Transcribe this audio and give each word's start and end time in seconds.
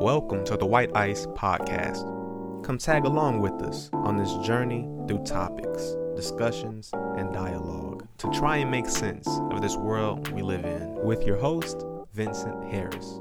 Welcome 0.00 0.44
to 0.44 0.56
the 0.56 0.64
White 0.64 0.96
Ice 0.96 1.26
Podcast. 1.26 2.04
Come 2.64 2.78
tag 2.78 3.04
along 3.04 3.40
with 3.40 3.60
us 3.62 3.90
on 3.92 4.16
this 4.16 4.32
journey 4.46 4.88
through 5.08 5.24
topics, 5.24 5.96
discussions, 6.14 6.92
and 6.94 7.32
dialogue 7.32 8.06
to 8.18 8.30
try 8.30 8.58
and 8.58 8.70
make 8.70 8.88
sense 8.88 9.26
of 9.50 9.60
this 9.60 9.76
world 9.76 10.30
we 10.30 10.42
live 10.42 10.64
in 10.64 10.94
with 11.02 11.24
your 11.24 11.36
host, 11.36 11.84
Vincent 12.12 12.70
Harris. 12.70 13.18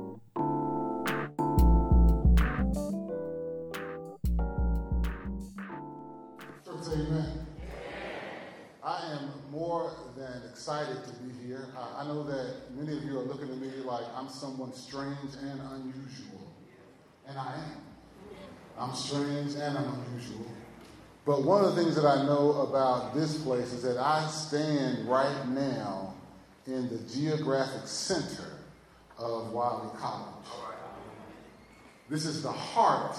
And 17.27 17.37
I 17.37 17.53
am. 17.55 17.77
I'm 18.79 18.95
strange 18.95 19.55
and 19.55 19.77
I'm 19.77 20.01
unusual. 20.05 20.45
But 21.25 21.43
one 21.43 21.63
of 21.63 21.75
the 21.75 21.83
things 21.83 21.95
that 21.95 22.05
I 22.05 22.23
know 22.25 22.53
about 22.61 23.13
this 23.13 23.37
place 23.39 23.73
is 23.73 23.83
that 23.83 23.97
I 23.97 24.25
stand 24.27 25.09
right 25.09 25.49
now 25.49 26.13
in 26.67 26.87
the 26.87 26.99
geographic 27.13 27.85
center 27.85 28.59
of 29.17 29.51
Wiley 29.51 29.89
College. 29.97 30.45
This 32.09 32.25
is 32.25 32.41
the 32.41 32.51
heart 32.51 33.17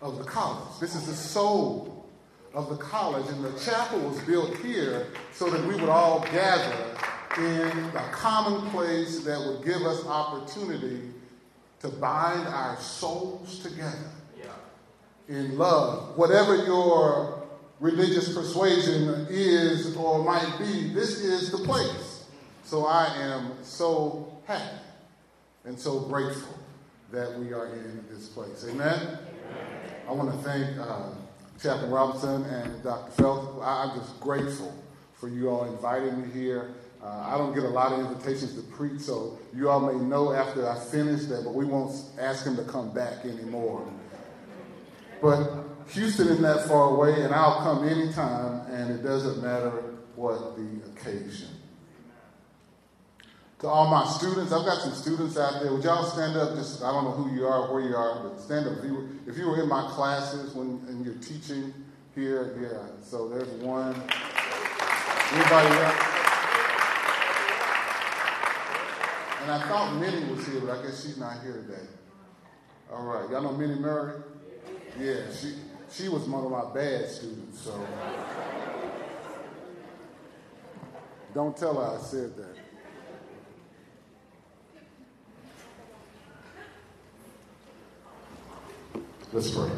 of 0.00 0.16
the 0.16 0.24
college. 0.24 0.80
This 0.80 0.94
is 0.94 1.06
the 1.06 1.14
soul 1.14 2.06
of 2.54 2.70
the 2.70 2.76
college. 2.76 3.28
And 3.28 3.44
the 3.44 3.52
chapel 3.58 3.98
was 4.00 4.18
built 4.20 4.56
here 4.58 5.08
so 5.34 5.50
that 5.50 5.62
we 5.66 5.74
would 5.74 5.90
all 5.90 6.20
gather 6.32 6.96
in 7.36 7.78
a 7.94 8.08
common 8.10 8.70
place 8.70 9.20
that 9.20 9.38
would 9.38 9.62
give 9.66 9.82
us 9.82 10.06
opportunity 10.06 11.10
to 11.80 11.88
bind 11.88 12.46
our 12.48 12.76
souls 12.78 13.60
together 13.60 14.10
in 15.28 15.58
love. 15.58 16.16
Whatever 16.16 16.64
your 16.64 17.46
religious 17.80 18.34
persuasion 18.34 19.26
is 19.30 19.94
or 19.96 20.24
might 20.24 20.58
be, 20.58 20.92
this 20.92 21.20
is 21.20 21.52
the 21.52 21.58
place. 21.58 22.24
So 22.64 22.86
I 22.86 23.06
am 23.16 23.52
so 23.62 24.40
happy 24.46 24.78
and 25.64 25.78
so 25.78 26.00
grateful 26.00 26.58
that 27.12 27.38
we 27.38 27.52
are 27.52 27.66
in 27.66 28.04
this 28.10 28.28
place. 28.28 28.66
Amen? 28.68 28.98
Amen. 29.00 29.18
I 30.08 30.12
want 30.12 30.30
to 30.30 30.38
thank 30.38 30.78
uh, 30.78 31.10
Chaplain 31.62 31.90
Robinson 31.90 32.44
and 32.44 32.82
Dr. 32.82 33.22
Felth. 33.22 33.62
I'm 33.62 33.98
just 33.98 34.18
grateful 34.20 34.74
for 35.14 35.28
you 35.28 35.48
all 35.48 35.64
inviting 35.64 36.22
me 36.22 36.28
here. 36.32 36.70
Uh, 37.08 37.34
I 37.34 37.38
don't 37.38 37.54
get 37.54 37.62
a 37.62 37.68
lot 37.68 37.92
of 37.92 38.00
invitations 38.00 38.54
to 38.54 38.62
preach, 38.62 39.00
so 39.00 39.38
you 39.54 39.70
all 39.70 39.80
may 39.80 39.98
know 39.98 40.32
after 40.32 40.68
I 40.68 40.78
finish 40.78 41.24
that, 41.26 41.42
but 41.42 41.54
we 41.54 41.64
won't 41.64 41.94
ask 42.20 42.44
him 42.44 42.56
to 42.56 42.64
come 42.64 42.92
back 42.92 43.24
anymore. 43.24 43.90
But 45.22 45.64
Houston 45.88 46.28
isn't 46.28 46.42
that 46.42 46.68
far 46.68 46.90
away, 46.90 47.22
and 47.22 47.34
I'll 47.34 47.62
come 47.62 47.88
anytime, 47.88 48.70
and 48.70 48.90
it 48.90 49.02
doesn't 49.02 49.42
matter 49.42 49.70
what 50.16 50.56
the 50.56 50.82
occasion. 50.92 51.48
To 53.60 53.68
all 53.68 53.88
my 53.88 54.06
students, 54.06 54.52
I've 54.52 54.66
got 54.66 54.82
some 54.82 54.92
students 54.92 55.38
out 55.38 55.62
there. 55.62 55.72
Would 55.72 55.84
y'all 55.84 56.04
stand 56.04 56.36
up? 56.36 56.56
Just 56.56 56.82
I 56.82 56.92
don't 56.92 57.04
know 57.04 57.12
who 57.12 57.34
you 57.34 57.46
are, 57.46 57.72
where 57.72 57.82
you 57.82 57.96
are, 57.96 58.22
but 58.22 58.38
stand 58.38 58.68
up. 58.68 58.78
If 58.78 58.84
you 58.84 58.94
were, 58.94 59.06
if 59.26 59.36
you 59.38 59.48
were 59.48 59.62
in 59.62 59.68
my 59.68 59.88
classes 59.92 60.54
when 60.54 60.80
and 60.88 61.04
you're 61.04 61.14
teaching 61.14 61.72
here, 62.14 62.56
yeah. 62.60 63.02
So 63.02 63.28
there's 63.28 63.48
one. 63.62 63.94
Anybody 65.32 65.74
else? 65.74 66.17
And 69.48 69.62
I 69.62 69.66
thought 69.66 69.94
Minnie 69.94 70.30
was 70.30 70.46
here, 70.46 70.60
but 70.60 70.78
I 70.78 70.82
guess 70.82 71.02
she's 71.02 71.16
not 71.16 71.40
here 71.42 71.54
today. 71.54 71.86
All 72.92 73.02
right, 73.02 73.30
y'all 73.30 73.40
know 73.40 73.52
Minnie 73.52 73.80
Murray? 73.80 74.20
Yeah, 75.00 75.22
she 75.32 75.54
she 75.90 76.10
was 76.10 76.24
one 76.24 76.44
of 76.44 76.50
my 76.50 76.70
bad 76.74 77.08
students, 77.08 77.58
so 77.58 77.88
don't 81.32 81.56
tell 81.56 81.80
her 81.80 81.96
I 81.96 82.02
said 82.02 82.36
that. 82.36 82.56
Let's 89.32 89.50
pray. 89.50 89.70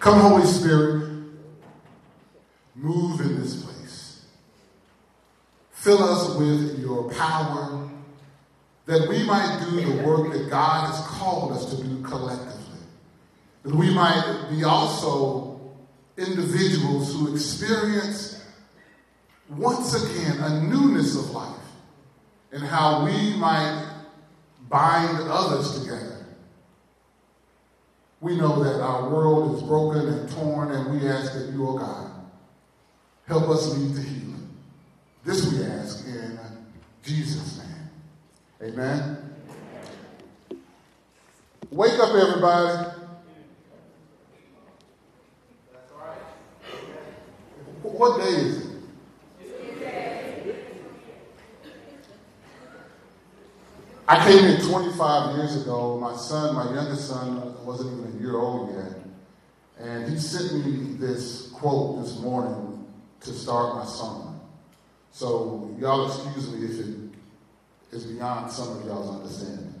Come, 0.00 0.20
Holy 0.20 0.44
Spirit, 0.44 1.24
move 2.74 3.22
in 3.22 3.40
this 3.40 3.62
place. 3.62 3.74
Fill 5.94 6.08
us 6.08 6.34
with 6.34 6.80
your 6.80 7.08
power 7.12 7.88
that 8.86 9.08
we 9.08 9.22
might 9.22 9.64
do 9.64 9.80
the 9.80 10.02
work 10.02 10.32
that 10.32 10.50
God 10.50 10.90
has 10.90 11.06
called 11.06 11.52
us 11.52 11.72
to 11.72 11.84
do 11.84 12.02
collectively. 12.02 12.80
That 13.62 13.76
we 13.76 13.94
might 13.94 14.48
be 14.50 14.64
also 14.64 15.72
individuals 16.16 17.12
who 17.12 17.32
experience 17.32 18.44
once 19.48 19.94
again 19.94 20.36
a 20.40 20.64
newness 20.64 21.14
of 21.14 21.30
life 21.30 21.62
and 22.50 22.64
how 22.64 23.04
we 23.04 23.36
might 23.36 23.88
bind 24.68 25.16
others 25.28 25.78
together. 25.78 26.26
We 28.20 28.36
know 28.36 28.64
that 28.64 28.80
our 28.80 29.08
world 29.08 29.54
is 29.54 29.62
broken 29.62 30.08
and 30.08 30.28
torn, 30.30 30.72
and 30.72 31.00
we 31.00 31.06
ask 31.08 31.34
that 31.34 31.52
you, 31.52 31.68
oh 31.68 31.78
God, 31.78 32.10
help 33.28 33.48
us 33.48 33.68
lead 33.76 33.94
to 33.94 34.02
healing. 34.02 34.33
This 35.24 35.50
we 35.50 35.64
ask 35.64 36.06
in 36.06 36.38
Jesus' 37.02 37.58
name. 37.58 38.70
Amen. 38.74 39.30
Wake 41.70 41.98
up, 41.98 42.14
everybody. 42.14 42.90
What 47.82 48.18
day 48.18 48.28
is 48.28 48.56
it? 48.58 48.70
I 54.06 54.30
came 54.30 54.44
in 54.44 54.60
25 54.60 55.36
years 55.36 55.62
ago. 55.62 55.98
My 55.98 56.14
son, 56.16 56.54
my 56.54 56.74
youngest 56.74 57.08
son, 57.08 57.38
uh, 57.38 57.64
wasn't 57.64 57.98
even 57.98 58.18
a 58.18 58.22
year 58.22 58.36
old 58.36 58.74
yet. 58.74 58.92
And 59.78 60.12
he 60.12 60.18
sent 60.18 60.66
me 60.66 60.96
this 60.98 61.48
quote 61.48 62.02
this 62.02 62.18
morning 62.18 62.86
to 63.20 63.32
start 63.32 63.76
my 63.76 63.86
sermon. 63.86 64.33
So, 65.14 65.70
y'all 65.78 66.08
excuse 66.08 66.50
me 66.50 66.64
if 66.64 66.80
it 66.80 67.96
is 67.96 68.04
beyond 68.06 68.50
some 68.50 68.76
of 68.76 68.84
y'all's 68.84 69.14
understanding. 69.14 69.72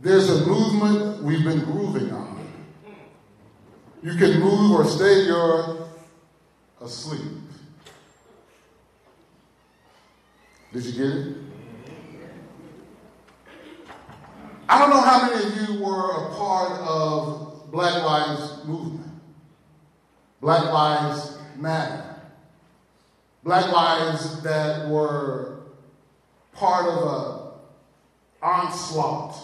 There's 0.00 0.30
a 0.30 0.46
movement 0.46 1.22
we've 1.22 1.44
been 1.44 1.60
grooving 1.60 2.10
on. 2.12 2.48
You 4.02 4.14
can 4.14 4.40
move 4.40 4.80
or 4.80 4.86
stay 4.86 5.26
you're 5.26 5.86
asleep. 6.80 7.20
Did 10.72 10.84
you 10.86 10.92
get 10.92 11.18
it? 11.18 11.36
I 14.66 14.78
don't 14.78 14.88
know 14.88 15.02
how 15.02 15.28
many 15.28 15.44
of 15.44 15.68
you 15.68 15.84
were 15.84 16.10
a 16.10 16.34
part 16.36 16.72
of 16.80 17.70
Black 17.70 18.02
Lives 18.02 18.64
Movement, 18.64 19.12
Black 20.40 20.72
Lives 20.72 21.36
Matter, 21.56 22.15
Black 23.46 23.70
lives 23.70 24.42
that 24.42 24.88
were 24.88 25.60
part 26.52 26.88
of 26.88 26.98
an 26.98 27.52
onslaught. 28.42 29.36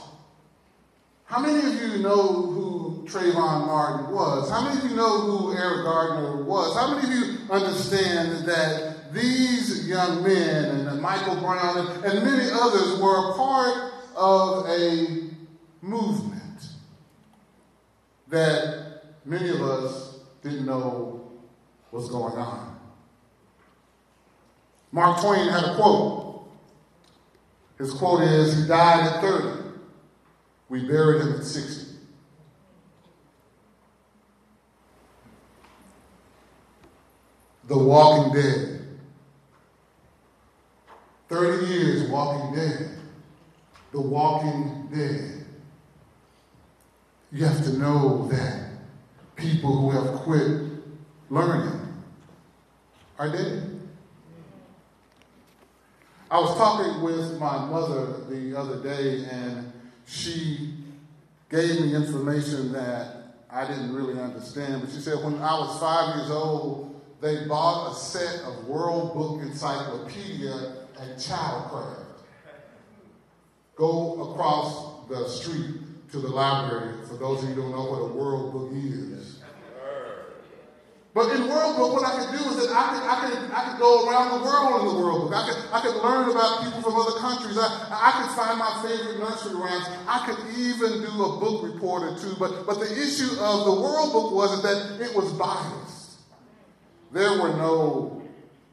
How 1.25 1.39
many 1.39 1.61
of 1.61 1.81
you 1.81 2.03
know 2.03 2.33
who 2.33 3.07
Trayvon 3.07 3.69
Martin 3.69 4.13
was? 4.13 4.51
How 4.51 4.65
many 4.65 4.81
of 4.81 4.91
you 4.91 4.97
know 4.97 5.21
who 5.21 5.53
Eric 5.57 5.85
Gardner 5.85 6.43
was? 6.43 6.77
How 6.77 6.93
many 6.93 7.07
of 7.07 7.15
you 7.15 7.39
understand 7.49 8.45
that 8.49 9.15
these 9.15 9.87
young 9.87 10.25
men 10.25 10.89
and 10.89 11.01
Michael 11.01 11.37
Brown 11.37 11.87
and, 12.05 12.25
many 12.25 12.51
others 12.53 12.99
were 13.01 13.31
a 13.31 13.35
part 13.37 13.93
of 14.17 14.67
a 14.69 15.31
movement 15.81 16.67
that 18.27 19.05
many 19.25 19.49
of 19.51 19.61
us 19.63 20.19
didn't 20.43 20.67
know 20.67 21.31
was 21.93 22.09
going 22.09 22.35
on? 22.35 22.72
Mark 24.93 25.23
Twain 25.23 25.49
had 25.49 25.65
a 25.65 25.75
quote. 25.75 26.47
His 27.79 27.93
quote 27.95 28.23
is 28.23 28.63
He 28.63 28.69
died 28.69 29.07
at 29.07 29.21
30. 29.23 29.63
We 30.69 30.87
buried 30.87 31.23
him 31.23 31.33
at 31.35 31.45
60. 31.45 31.97
The 37.69 37.79
Walking 37.79 38.35
Dead. 38.35 38.81
30 41.29 41.67
years 41.67 42.11
Walking 42.11 42.55
Dead. 42.55 42.99
The 43.93 44.01
Walking 44.01 44.89
Dead. 44.95 45.47
You 47.33 47.47
have 47.47 47.65
to 47.65 47.79
know 47.79 48.29
that 48.29 48.69
people 49.37 49.75
who 49.75 49.91
have 49.91 50.21
quit 50.21 50.71
learning 51.31 51.81
are 53.19 53.33
dead. 53.33 53.72
I 56.33 56.41
was 56.41 56.57
talking 56.57 57.03
with 57.03 57.39
my 57.39 57.59
mother 57.67 58.25
the 58.31 58.59
other 58.59 58.83
day, 58.83 59.27
and 59.31 59.71
she 60.07 60.77
gave 61.51 61.79
me 61.83 61.95
information 61.95 62.73
that 62.73 63.35
I 63.51 63.67
didn't 63.67 63.95
really 63.95 64.19
understand. 64.19 64.81
But 64.81 64.91
she 64.93 65.01
said 65.01 65.23
when 65.23 65.35
I 65.35 65.59
was 65.59 65.79
five 65.79 66.17
years 66.17 66.31
old, 66.31 66.99
they 67.21 67.45
bought 67.45 67.93
a 67.93 67.95
set 67.95 68.41
of 68.45 68.67
World 68.67 69.13
Book 69.13 69.43
Encyclopedia 69.43 70.87
at 70.99 71.19
Childcraft. 71.19 72.23
Go 73.77 74.31
across 74.31 75.07
the 75.11 75.29
street 75.29 75.83
to 76.13 76.19
the 76.19 76.29
library 76.29 76.95
for 77.09 77.19
those 77.19 77.43
of 77.43 77.51
you 77.51 77.57
who 77.57 77.61
don't 77.61 77.73
know 77.73 77.91
what 77.91 78.11
a 78.11 78.15
World 78.15 78.55
Book 78.55 78.71
is. 78.73 79.42
But 81.15 81.37
in 81.37 81.47
World 81.47 81.77
Book, 81.77 81.93
what 81.93 82.09
I 82.09 82.25
could 82.25 82.39
do 82.39 82.43
is 82.51 82.57
that 82.57 82.73
I 82.73 82.89
could, 82.89 83.05
I 83.05 83.17
could, 83.21 83.53
I 83.53 83.69
could 83.69 83.79
go 83.79 84.09
around 84.09 84.41
the 84.41 84.45
world 84.47 84.81
in 84.81 84.97
the 84.97 85.03
World 85.03 85.29
Book. 85.29 85.37
I 85.37 85.45
could, 85.45 85.59
I 85.71 85.81
could 85.83 85.97
learn 86.03 86.31
about 86.31 86.65
people 86.65 86.81
from 86.81 86.97
other 86.97 87.19
countries. 87.21 87.59
I, 87.59 87.69
I 87.93 88.11
could 88.17 88.33
find 88.33 88.59
my 88.59 88.73
favorite 88.81 89.19
nursery 89.21 89.55
rhymes. 89.55 89.85
I 90.09 90.25
could 90.25 90.41
even 90.57 91.03
do 91.05 91.13
a 91.23 91.39
book 91.39 91.63
report 91.65 92.03
or 92.03 92.19
two. 92.19 92.35
But, 92.39 92.65
but 92.65 92.81
the 92.81 92.91
issue 92.91 93.29
of 93.41 93.67
the 93.67 93.77
World 93.83 94.13
Book 94.13 94.33
was 94.33 94.63
that 94.63 95.05
it 95.05 95.15
was 95.15 95.31
biased. 95.35 96.17
There 97.13 97.43
were 97.43 97.53
no 97.61 98.23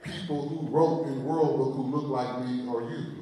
people 0.02 0.48
who 0.48 0.68
wrote 0.70 1.08
in 1.08 1.26
World 1.26 1.58
Book 1.58 1.76
who 1.76 1.84
looked 1.94 2.08
like 2.08 2.48
me 2.48 2.66
or 2.70 2.90
you. 2.90 3.19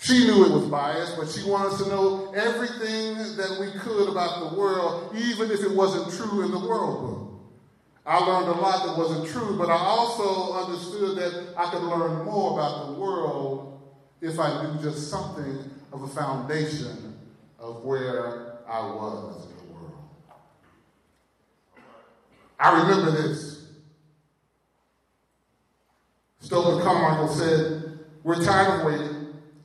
She 0.00 0.24
knew 0.24 0.46
it 0.46 0.50
was 0.50 0.64
biased, 0.64 1.18
but 1.18 1.28
she 1.28 1.46
wanted 1.48 1.76
to 1.84 1.90
know 1.90 2.32
everything 2.32 3.16
that 3.36 3.58
we 3.60 3.78
could 3.78 4.08
about 4.08 4.50
the 4.50 4.58
world, 4.58 5.14
even 5.14 5.50
if 5.50 5.60
it 5.60 5.70
wasn't 5.70 6.10
true 6.16 6.42
in 6.42 6.50
the 6.50 6.58
world 6.58 7.00
book. 7.02 7.30
I 8.06 8.16
learned 8.18 8.48
a 8.48 8.60
lot 8.62 8.86
that 8.86 8.96
wasn't 8.96 9.28
true, 9.28 9.58
but 9.58 9.68
I 9.68 9.76
also 9.76 10.54
understood 10.54 11.18
that 11.18 11.54
I 11.54 11.70
could 11.70 11.82
learn 11.82 12.24
more 12.24 12.58
about 12.58 12.86
the 12.86 12.92
world 12.94 13.78
if 14.22 14.38
I 14.40 14.62
knew 14.62 14.82
just 14.82 15.10
something 15.10 15.70
of 15.92 16.02
a 16.02 16.08
foundation 16.08 17.18
of 17.58 17.84
where 17.84 18.56
I 18.66 18.80
was 18.80 19.44
in 19.50 19.66
the 19.68 19.74
world. 19.74 19.92
I 22.58 22.82
remember 22.82 23.10
this. 23.10 23.66
Stokely 26.40 26.82
Carmichael 26.82 27.28
said, 27.28 27.98
We're 28.24 28.42
tired 28.42 28.80
of 28.80 28.86
waiting. 28.86 29.19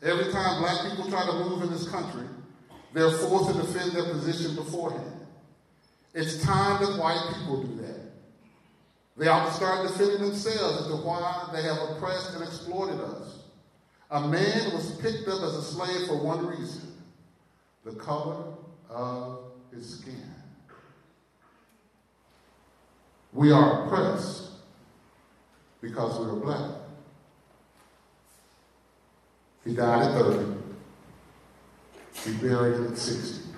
Every 0.06 0.32
time 0.32 0.62
black 0.62 0.88
people 0.88 1.10
try 1.10 1.26
to 1.26 1.34
move 1.34 1.64
in 1.64 1.72
this 1.72 1.90
country, 1.90 2.28
they're 2.94 3.10
forced 3.10 3.56
to 3.56 3.62
defend 3.62 3.94
their 3.94 4.06
position 4.14 4.56
beforehand. 4.56 5.26
It's 6.14 6.44
time 6.44 6.80
that 6.86 7.00
white 7.00 7.34
people 7.34 7.64
do 7.64 7.82
that. 7.82 8.00
They 9.18 9.28
ought 9.28 9.48
to 9.48 9.54
start 9.54 9.88
defending 9.88 10.22
themselves 10.22 10.82
as 10.82 10.88
to 10.88 10.98
why 10.98 11.50
they 11.52 11.64
have 11.64 11.78
oppressed 11.90 12.36
and 12.36 12.44
exploited 12.44 13.00
us. 13.00 13.40
A 14.12 14.22
man 14.28 14.74
was 14.74 14.92
picked 15.02 15.28
up 15.28 15.42
as 15.42 15.56
a 15.56 15.64
slave 15.64 16.08
for 16.08 16.24
one 16.24 16.46
reason 16.46 16.94
the 17.84 17.94
color 17.94 18.44
of 18.90 19.40
his 19.74 20.00
skin. 20.00 20.22
We 23.34 23.52
are 23.52 23.86
oppressed 23.86 24.50
because 25.82 26.20
we 26.20 26.32
are 26.32 26.40
black. 26.40 26.85
He 29.66 29.74
died 29.74 30.04
at 30.04 30.22
30. 30.22 30.56
He 32.24 32.34
buried 32.34 32.92
at 32.92 32.98
60. 32.98 33.50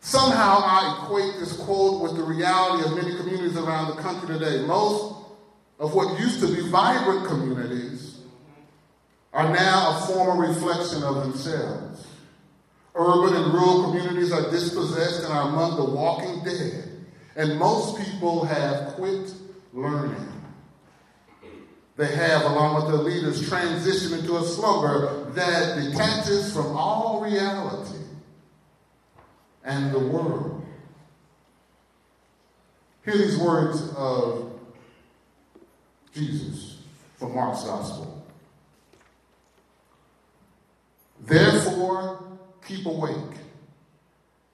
Somehow 0.00 0.60
I 0.62 1.02
equate 1.02 1.40
this 1.40 1.56
quote 1.56 2.02
with 2.02 2.16
the 2.16 2.22
reality 2.22 2.84
of 2.84 2.96
many 2.96 3.16
communities 3.16 3.56
around 3.56 3.96
the 3.96 4.02
country 4.02 4.28
today. 4.28 4.66
Most 4.66 5.14
of 5.78 5.94
what 5.94 6.20
used 6.20 6.40
to 6.40 6.54
be 6.54 6.68
vibrant 6.68 7.26
communities 7.26 8.18
are 9.32 9.52
now 9.52 9.96
a 9.96 10.06
former 10.06 10.48
reflection 10.48 11.02
of 11.02 11.16
themselves. 11.16 12.06
Urban 12.94 13.36
and 13.36 13.54
rural 13.54 13.84
communities 13.84 14.32
are 14.32 14.50
dispossessed 14.50 15.24
and 15.24 15.32
are 15.32 15.48
among 15.48 15.76
the 15.76 15.84
walking 15.84 16.42
dead. 16.44 17.06
And 17.36 17.58
most 17.58 17.96
people 17.96 18.44
have 18.44 18.94
quit 18.94 19.32
learning 19.72 20.39
they 22.00 22.14
have, 22.14 22.42
along 22.44 22.76
with 22.76 22.86
their 22.86 23.02
leaders, 23.02 23.42
transitioned 23.46 24.20
into 24.20 24.38
a 24.38 24.42
slumber 24.42 25.30
that 25.32 25.76
detaches 25.76 26.50
from 26.50 26.74
all 26.74 27.20
reality 27.20 27.98
and 29.64 29.92
the 29.92 29.98
world. 29.98 30.64
Hear 33.04 33.18
these 33.18 33.36
words 33.36 33.92
of 33.96 34.58
Jesus 36.14 36.78
from 37.18 37.34
Mark's 37.34 37.64
Gospel. 37.64 38.26
Therefore, 41.20 42.24
keep 42.66 42.86
awake, 42.86 43.36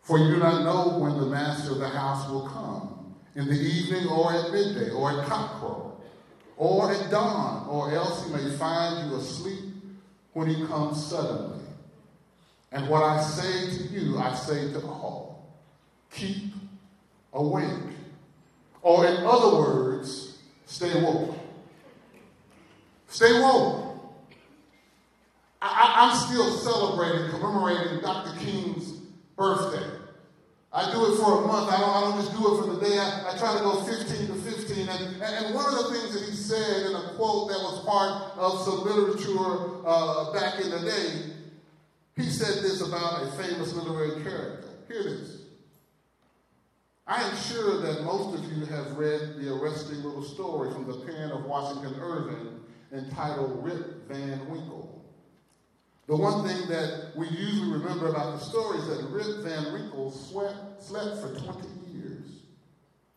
for 0.02 0.18
you 0.18 0.34
do 0.34 0.38
not 0.38 0.64
know 0.64 0.98
when 0.98 1.16
the 1.16 1.26
master 1.26 1.72
of 1.72 1.78
the 1.78 1.88
house 1.88 2.28
will 2.28 2.48
come, 2.48 3.14
in 3.36 3.46
the 3.46 3.54
evening 3.54 4.08
or 4.08 4.32
at 4.32 4.50
midday 4.50 4.90
or 4.90 5.12
at 5.12 5.28
cockcrow 5.28 5.85
or 6.56 6.92
at 6.92 7.10
dawn, 7.10 7.68
or 7.68 7.92
else 7.92 8.26
he 8.26 8.32
may 8.32 8.56
find 8.56 9.10
you 9.10 9.16
asleep 9.16 9.64
when 10.32 10.48
he 10.48 10.66
comes 10.66 11.04
suddenly. 11.04 11.64
And 12.72 12.88
what 12.88 13.02
I 13.02 13.22
say 13.22 13.76
to 13.76 13.82
you, 13.84 14.18
I 14.18 14.34
say 14.34 14.72
to 14.72 14.80
all 14.86 15.26
keep 16.10 16.52
awake. 17.32 17.68
Or, 18.82 19.06
in 19.06 19.24
other 19.24 19.58
words, 19.58 20.38
stay 20.66 21.02
woke. 21.02 21.36
Stay 23.08 23.40
woke. 23.40 23.82
I, 25.60 26.08
am 26.08 26.16
still 26.16 26.50
celebrating, 26.58 27.30
commemorating 27.30 28.00
Dr. 28.00 28.38
King's 28.38 28.92
birthday. 29.36 29.95
I 30.76 30.92
do 30.92 31.10
it 31.10 31.16
for 31.16 31.42
a 31.42 31.46
month. 31.46 31.72
I 31.72 31.80
don't, 31.80 31.88
I 31.88 32.00
don't 32.02 32.20
just 32.20 32.36
do 32.36 32.52
it 32.52 32.60
for 32.60 32.74
the 32.74 32.86
day. 32.86 32.98
I, 32.98 33.32
I 33.32 33.38
try 33.38 33.56
to 33.56 33.60
go 33.60 33.82
15 33.82 34.26
to 34.26 34.34
15. 34.34 34.88
And, 34.90 35.22
and 35.22 35.54
one 35.54 35.64
of 35.64 35.72
the 35.72 35.94
things 35.94 36.12
that 36.12 36.28
he 36.28 36.36
said 36.36 36.90
in 36.90 36.94
a 36.94 37.14
quote 37.16 37.48
that 37.48 37.60
was 37.62 37.82
part 37.86 38.36
of 38.36 38.60
some 38.60 38.84
literature 38.84 39.86
uh, 39.86 40.34
back 40.34 40.60
in 40.60 40.70
the 40.70 40.80
day, 40.80 41.32
he 42.14 42.24
said 42.24 42.62
this 42.62 42.82
about 42.82 43.22
a 43.22 43.32
famous 43.42 43.72
literary 43.72 44.22
character. 44.22 44.68
Here 44.86 45.00
it 45.00 45.06
is. 45.06 45.40
I 47.06 47.22
am 47.22 47.36
sure 47.36 47.80
that 47.80 48.04
most 48.04 48.36
of 48.36 48.44
you 48.52 48.66
have 48.66 48.98
read 48.98 49.36
the 49.38 49.54
arresting 49.54 50.02
little 50.02 50.24
story 50.24 50.72
from 50.72 50.86
the 50.86 51.06
pen 51.06 51.30
of 51.30 51.46
Washington 51.46 51.98
Irving 51.98 52.60
entitled 52.92 53.64
Rip 53.64 54.08
Van 54.08 54.46
Winkle. 54.50 54.85
The 56.06 56.16
one 56.16 56.46
thing 56.46 56.68
that 56.68 57.16
we 57.16 57.28
usually 57.28 57.72
remember 57.72 58.08
about 58.08 58.38
the 58.38 58.44
story 58.44 58.78
is 58.78 58.86
that 58.86 59.06
Rip 59.10 59.38
Van 59.38 59.72
Winkle 59.72 60.12
slept, 60.12 60.84
for 61.20 61.34
20 61.34 61.68
years. 61.92 62.42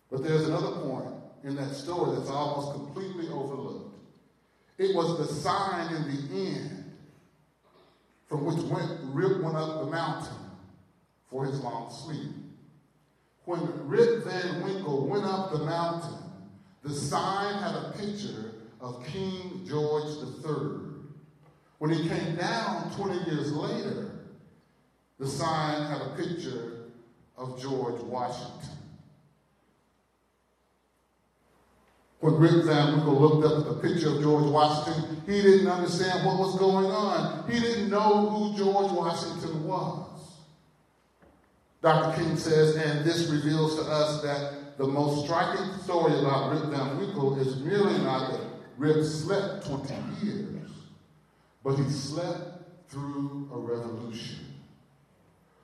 But 0.10 0.24
there's 0.24 0.48
another 0.48 0.72
point 0.81 1.13
in 1.43 1.55
that 1.55 1.75
story 1.75 2.15
that's 2.17 2.29
almost 2.29 2.74
completely 2.74 3.27
overlooked. 3.29 3.96
It 4.79 4.96
was 4.96 5.19
the 5.19 5.34
sign 5.34 5.93
in 5.93 6.03
the 6.03 6.50
end 6.50 6.79
from 8.27 8.46
which 8.46 8.58
went, 8.65 9.00
Rip 9.03 9.41
went 9.41 9.55
up 9.55 9.81
the 9.81 9.91
mountain 9.91 10.38
for 11.29 11.46
his 11.46 11.60
long 11.62 11.91
sleep. 11.91 12.31
When 13.46 13.88
Rip 13.88 14.24
Van 14.24 14.63
Winkle 14.63 15.08
went 15.08 15.25
up 15.25 15.51
the 15.51 15.60
mountain, 15.60 16.17
the 16.84 16.93
sign 16.93 17.62
had 17.62 17.75
a 17.75 17.93
picture 17.98 18.51
of 18.81 19.05
King 19.05 19.65
George 19.67 20.05
III 20.43 20.88
when 21.79 21.91
he 21.91 22.07
came 22.07 22.36
down 22.36 22.91
20 22.95 23.31
years 23.31 23.53
later, 23.53 24.12
the 25.17 25.27
sign 25.27 25.86
had 25.88 26.01
a 26.01 26.09
picture 26.15 26.74
of 27.38 27.59
George 27.59 28.01
Washington. 28.01 28.77
When 32.19 32.36
Rip 32.36 32.65
Van 32.65 32.95
Winkle 32.98 33.19
looked 33.19 33.45
up 33.45 33.59
at 33.59 33.65
the 33.65 33.88
picture 33.88 34.09
of 34.09 34.21
George 34.21 34.51
Washington, 34.51 35.21
he 35.25 35.41
didn't 35.41 35.69
understand 35.69 36.25
what 36.25 36.38
was 36.38 36.59
going 36.59 36.88
on. 36.88 37.50
He 37.50 37.62
didn't 37.62 37.89
know 37.89 38.29
who 38.29 38.57
George 38.57 38.91
Washington 38.91 39.65
was. 39.65 40.05
Dr. 41.81 42.21
King 42.21 42.36
says, 42.36 42.75
and 42.75 43.05
this 43.05 43.29
reveals 43.29 43.75
to 43.75 43.83
us 43.83 44.21
that 44.21 44.77
the 44.77 44.86
most 44.86 45.24
striking 45.25 45.81
story 45.83 46.19
about 46.19 46.51
Rip 46.51 46.63
Van 46.65 46.98
Winkle 46.98 47.39
is 47.39 47.55
merely 47.62 47.98
not 48.00 48.31
that 48.31 48.41
Rip 48.77 49.05
slept 49.05 49.65
20 49.65 49.93
years 50.21 50.59
but 51.63 51.75
he 51.75 51.89
slept 51.89 52.89
through 52.89 53.49
a 53.53 53.57
revolution. 53.57 54.45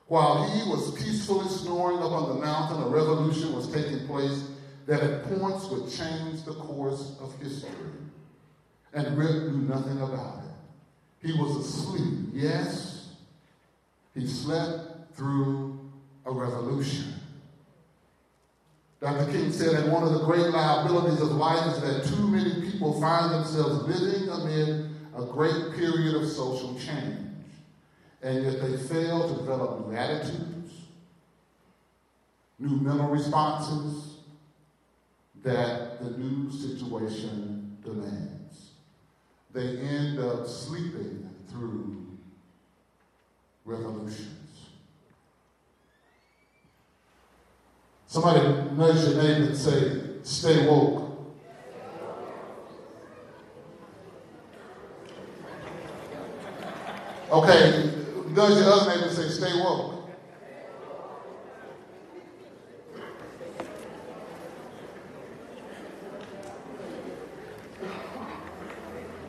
While 0.07 0.49
he 0.49 0.69
was 0.69 0.91
peacefully 0.91 1.47
snoring 1.47 1.97
up 1.97 2.11
on 2.11 2.29
the 2.29 2.45
mountain, 2.45 2.83
a 2.83 2.87
revolution 2.87 3.55
was 3.55 3.71
taking 3.71 4.05
place 4.05 4.49
that 4.85 5.01
at 5.01 5.23
points 5.23 5.67
would 5.69 5.89
change 5.89 6.43
the 6.43 6.53
course 6.53 7.15
of 7.19 7.33
history. 7.41 7.71
And 8.93 9.17
Rip 9.17 9.51
knew 9.51 9.67
nothing 9.67 9.99
about 10.01 10.43
it. 10.43 11.27
He 11.27 11.33
was 11.33 11.57
asleep. 11.57 12.29
Yes, 12.33 13.09
he 14.13 14.27
slept 14.27 15.15
through 15.15 15.79
a 16.25 16.31
revolution. 16.31 17.13
Dr. 19.01 19.31
King 19.31 19.51
said 19.51 19.75
that 19.75 19.91
one 19.91 20.03
of 20.03 20.13
the 20.13 20.23
great 20.23 20.47
liabilities 20.47 21.19
of 21.21 21.31
life 21.31 21.75
is 21.75 21.81
that 21.81 22.15
too 22.15 22.27
many 22.27 22.69
people 22.69 22.99
find 23.01 23.33
themselves 23.33 23.83
living 23.87 24.29
amid 24.29 24.94
a 25.15 25.25
great 25.25 25.73
period 25.75 26.15
of 26.15 26.27
social 26.27 26.75
change, 26.75 27.31
and 28.21 28.43
yet 28.43 28.61
they 28.61 28.77
fail 28.77 29.29
to 29.29 29.35
develop 29.35 29.87
new 29.87 29.95
attitudes, 29.95 30.71
new 32.59 32.77
mental 32.77 33.07
responses 33.07 34.17
that 35.43 36.01
the 36.03 36.11
new 36.17 36.51
situation 36.51 37.77
demands. 37.83 38.71
They 39.53 39.77
end 39.77 40.19
up 40.19 40.47
sleeping 40.47 41.29
through 41.49 42.07
revolutions. 43.63 44.31
Somebody 48.07 48.47
nudge 48.71 49.07
your 49.07 49.21
neighbor 49.21 49.45
and 49.47 49.57
say, 49.57 50.01
stay 50.23 50.67
woke. 50.67 51.04
Okay, 57.31 57.91
does 58.35 58.59
your 58.59 58.71
other 58.71 58.95
neighbor 58.95 59.09
say, 59.09 59.29
stay 59.29 59.59
woke. 59.59 59.95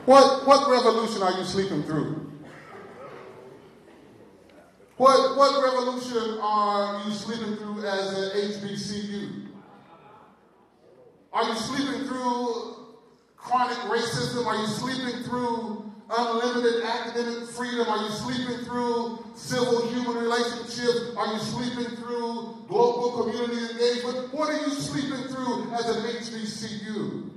What, 0.04 0.46
what 0.46 0.70
revolution 0.70 1.22
are 1.22 1.32
you 1.32 1.44
sleeping 1.44 1.82
through? 1.82 2.30
What, 4.98 5.36
what 5.36 5.62
revolution 5.64 6.38
are 6.40 7.02
you 7.04 7.12
sleeping 7.12 7.56
through 7.56 7.84
as 7.84 8.12
an 8.16 8.52
HBCU? 8.52 9.46
Are 11.32 11.44
you 11.44 11.54
sleeping 11.56 12.06
through 12.06 12.76
chronic 13.36 13.76
racism? 13.78 14.46
Are 14.46 14.56
you 14.56 14.66
sleeping 14.66 15.22
through 15.24 15.75
unlimited 16.10 16.84
academic 16.84 17.48
freedom? 17.50 17.88
Are 17.88 18.04
you 18.04 18.10
sleeping 18.10 18.64
through 18.64 19.24
civil 19.34 19.88
human 19.88 20.16
relationships? 20.16 21.16
Are 21.16 21.32
you 21.32 21.38
sleeping 21.38 21.96
through 21.96 22.64
global 22.68 23.22
community 23.22 23.72
engagement? 23.72 24.32
What 24.32 24.50
are 24.50 24.60
you 24.60 24.70
sleeping 24.70 25.28
through 25.28 25.72
as 25.74 25.88
an 25.88 26.02
HBCU? 26.04 27.30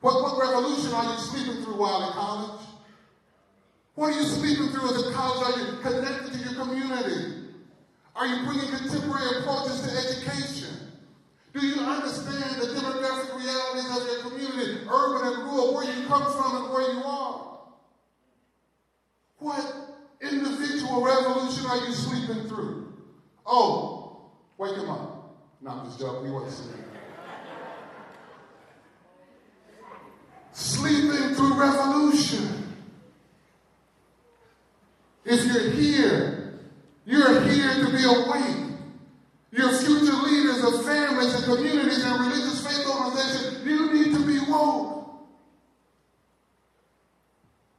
What, 0.00 0.22
what 0.22 0.40
revolution 0.40 0.92
are 0.92 1.12
you 1.12 1.18
sleeping 1.18 1.62
through 1.64 1.78
while 1.78 2.06
in 2.06 2.12
college? 2.12 2.60
What 3.94 4.14
are 4.14 4.20
you 4.20 4.26
sleeping 4.26 4.68
through 4.68 4.94
as 4.94 5.06
a 5.08 5.12
college? 5.12 5.42
Are 5.42 5.58
you 5.58 5.78
connected 5.78 6.32
to 6.32 6.38
your 6.38 6.64
community? 6.64 7.34
Are 8.14 8.26
you 8.26 8.44
bringing 8.44 8.68
contemporary 8.68 9.40
approaches 9.40 9.80
to 9.82 9.90
education? 9.90 10.77
Do 11.58 11.66
you 11.66 11.80
understand 11.80 12.60
the 12.60 12.66
demographic 12.66 13.36
realities 13.36 13.96
of 13.96 14.06
your 14.06 14.30
community, 14.30 14.86
urban 14.88 15.32
and 15.32 15.44
rural, 15.44 15.74
where 15.74 15.84
you 15.84 16.06
come 16.06 16.22
from 16.22 16.64
and 16.64 16.72
where 16.72 16.92
you 16.92 17.02
are? 17.02 17.58
What 19.38 19.96
individual 20.20 21.02
revolution 21.02 21.66
are 21.66 21.84
you 21.84 21.92
sleeping 21.92 22.48
through? 22.48 22.92
Oh, 23.44 24.30
wake 24.56 24.76
him 24.76 24.88
up. 24.88 25.36
Not 25.60 25.84
just 25.86 25.98
joking. 25.98 26.26
He 26.26 26.32
wasn't 26.32 26.52
sleeping. 26.52 26.84
Sleeping 30.52 31.34
through 31.34 31.54
revolution. 31.54 32.76
If 35.24 35.44
you're 35.44 35.70
here, 35.70 36.60
you're 37.04 37.40
here 37.42 37.74
to 37.84 37.90
be 37.90 38.04
awake. 38.04 38.57
And 41.20 41.44
communities 41.44 42.04
and 42.04 42.20
religious 42.20 42.64
faith 42.64 42.86
organizations, 42.88 43.66
you 43.66 43.92
need 43.92 44.14
to 44.14 44.24
be 44.24 44.38
woke. 44.48 45.10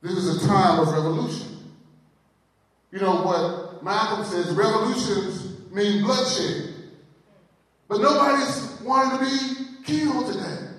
This 0.01 0.11
is 0.11 0.43
a 0.43 0.47
time 0.47 0.79
of 0.79 0.89
revolution. 0.89 1.47
You 2.91 2.99
know 2.99 3.21
what 3.21 3.81
Malcolm 3.81 4.25
says 4.25 4.53
revolutions 4.53 5.71
mean 5.71 6.03
bloodshed. 6.03 6.73
But 7.87 8.01
nobody's 8.01 8.81
wanting 8.81 9.19
to 9.19 9.25
be 9.25 9.65
killed 9.85 10.33
today. 10.33 10.71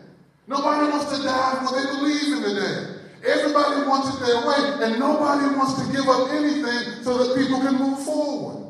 Nobody 0.47 0.91
wants 0.91 1.17
to 1.17 1.23
die 1.23 1.67
for 1.67 1.75
they 1.75 1.87
believe 1.87 2.37
in 2.37 2.43
today. 2.43 2.97
Everybody 3.27 3.87
wants 3.89 4.17
it 4.17 4.27
their 4.27 4.47
way, 4.47 4.85
and 4.85 5.01
nobody 5.01 5.57
wants 5.57 5.83
to 5.83 5.93
give 5.93 6.07
up 6.07 6.31
anything 6.31 7.03
so 7.05 7.17
that 7.19 7.37
people 7.41 7.61
can 7.61 7.77
move 7.77 8.05
forward. 8.05 8.70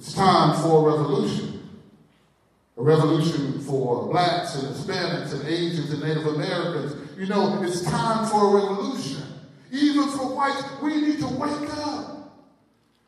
It's 0.00 0.14
time 0.14 0.58
for 0.62 0.88
a 0.88 0.92
revolution. 0.96 1.68
A 2.78 2.82
revolution 2.82 3.60
for 3.60 4.06
blacks 4.10 4.54
and 4.54 4.74
Hispanics 4.74 5.34
and 5.34 5.46
Asians 5.46 5.92
and 5.92 6.02
Native 6.02 6.26
Americans. 6.26 6.96
You 7.18 7.26
know, 7.26 7.62
it's 7.62 7.82
time 7.82 8.26
for 8.30 8.48
a 8.48 8.62
revolution. 8.62 9.22
Even 9.70 10.08
for 10.08 10.34
whites, 10.34 10.64
we 10.82 11.02
need 11.02 11.18
to 11.18 11.26
wake 11.26 11.68
up. 11.84 12.32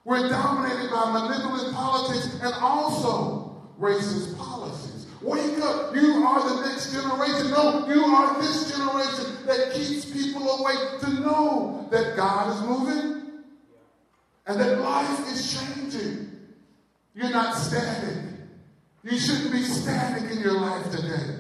We're 0.04 0.28
dominated 0.28 0.90
by 0.90 1.12
manipulative 1.12 1.72
politics 1.72 2.38
and 2.42 2.52
also 2.61 3.62
racist 3.80 4.37
policies. 4.37 5.06
Wake 5.22 5.64
up. 5.64 5.96
You 5.96 6.26
are 6.26 6.46
the 6.46 6.68
next 6.68 6.92
generation. 6.92 7.52
No, 7.52 7.88
you 7.88 8.04
are 8.04 8.38
this 8.42 8.70
generation 8.70 9.46
that 9.46 9.72
keeps 9.72 10.04
people 10.04 10.46
awake 10.46 11.00
to 11.00 11.11
know 11.22 11.88
that 11.90 12.16
God 12.16 12.54
is 12.54 12.61
moving 12.68 13.44
and 14.44 14.61
that 14.61 14.78
life 14.78 15.32
is 15.32 15.58
changing. 15.58 16.32
You're 17.14 17.31
not 17.31 17.57
static. 17.57 18.16
You 19.02 19.19
shouldn't 19.19 19.52
be 19.52 19.62
static 19.62 20.31
in 20.31 20.40
your 20.40 20.61
life 20.61 20.90
today. 20.90 21.38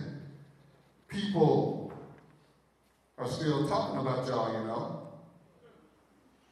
People 1.08 1.92
are 3.16 3.28
still 3.28 3.68
talking 3.68 4.00
about 4.00 4.26
y'all, 4.26 4.52
you 4.52 4.66
know. 4.66 5.08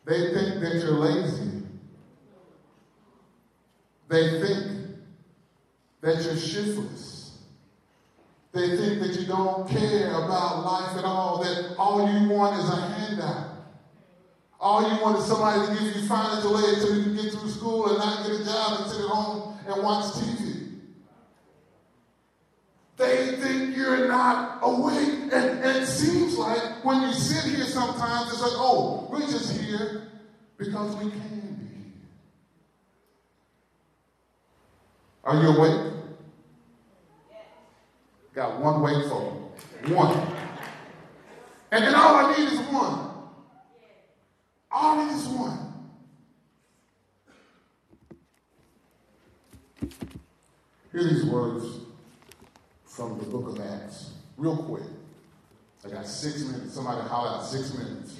They 0.04 0.32
think 0.32 0.60
that 0.60 0.74
you're 0.76 0.92
lazy. 0.92 1.62
They 4.08 4.40
think 4.40 4.96
that 6.00 6.24
you're 6.24 6.36
shiftless. 6.36 7.38
They 8.52 8.76
think 8.76 9.00
that 9.00 9.20
you 9.20 9.26
don't 9.26 9.68
care 9.68 10.10
about 10.10 10.64
life 10.64 10.98
at 10.98 11.04
all, 11.04 11.42
that 11.44 11.76
all 11.78 12.10
you 12.10 12.28
want 12.28 12.58
is 12.58 12.68
a 12.68 12.80
handout. 12.80 13.49
All 14.60 14.82
you 14.82 15.02
want 15.02 15.18
is 15.18 15.24
somebody 15.24 15.66
to 15.66 15.72
give 15.72 15.96
you 15.96 16.06
financial 16.06 16.58
aid 16.58 16.82
so 16.82 16.92
you 16.92 17.02
can 17.04 17.14
get 17.16 17.32
through 17.32 17.48
school 17.48 17.88
and 17.88 17.98
not 17.98 18.26
get 18.26 18.40
a 18.40 18.44
job 18.44 18.80
and 18.80 18.90
sit 18.90 19.00
at 19.00 19.08
home 19.08 19.58
and 19.66 19.82
watch 19.82 20.12
TV. 20.12 20.50
They 22.98 23.36
think 23.36 23.74
you're 23.74 24.06
not 24.08 24.58
awake. 24.60 25.32
And, 25.32 25.64
and 25.64 25.78
it 25.78 25.86
seems 25.86 26.36
like 26.36 26.84
when 26.84 27.00
you 27.00 27.12
sit 27.14 27.50
here 27.50 27.64
sometimes, 27.64 28.30
it's 28.30 28.42
like, 28.42 28.52
oh, 28.54 29.08
we're 29.10 29.20
just 29.20 29.58
here 29.58 30.08
because 30.58 30.94
we 30.96 31.10
can 31.10 31.54
be. 31.54 31.92
Are 35.24 35.40
you 35.40 35.48
awake? 35.48 35.94
Got 38.34 38.60
one 38.60 38.82
wake 38.82 39.08
for 39.08 39.32
One. 39.94 40.36
And 41.72 41.84
then 41.84 41.94
all 41.94 42.16
I 42.16 42.36
need 42.36 42.52
is 42.52 42.58
one. 42.68 43.09
All 44.72 45.00
is 45.10 45.26
one. 45.26 45.72
Hear 50.92 51.04
these 51.04 51.24
words 51.24 51.66
from 52.84 53.18
the 53.18 53.24
book 53.24 53.48
of 53.48 53.60
Acts, 53.60 54.10
real 54.36 54.56
quick. 54.56 54.82
I 55.84 55.88
got 55.88 56.06
six 56.06 56.44
minutes. 56.44 56.74
Somebody 56.74 57.00
holler 57.08 57.30
out 57.30 57.44
six 57.44 57.74
minutes. 57.74 58.16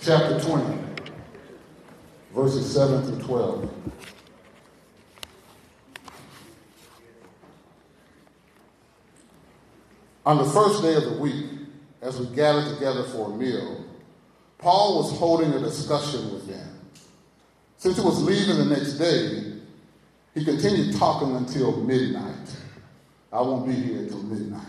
Chapter 0.00 0.40
20 0.40 0.91
verses 2.34 2.72
7 2.72 3.02
through 3.02 3.24
12. 3.24 3.70
On 10.24 10.38
the 10.38 10.44
first 10.44 10.82
day 10.82 10.94
of 10.94 11.04
the 11.04 11.18
week, 11.18 11.46
as 12.00 12.18
we 12.18 12.34
gathered 12.34 12.72
together 12.74 13.02
for 13.04 13.32
a 13.32 13.36
meal, 13.36 13.84
Paul 14.58 14.98
was 14.98 15.18
holding 15.18 15.52
a 15.52 15.58
discussion 15.58 16.32
with 16.32 16.46
them. 16.46 16.68
Since 17.78 17.96
he 17.98 18.04
was 18.04 18.22
leaving 18.22 18.56
the 18.56 18.76
next 18.76 18.92
day, 18.94 19.54
he 20.34 20.44
continued 20.44 20.96
talking 20.96 21.34
until 21.34 21.76
midnight. 21.78 22.56
I 23.32 23.40
won't 23.40 23.66
be 23.66 23.74
here 23.74 23.98
until 23.98 24.22
midnight. 24.22 24.62